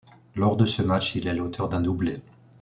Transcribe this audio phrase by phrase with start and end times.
[0.35, 2.17] Lors de ce match, il est l'auteur d'un doublé.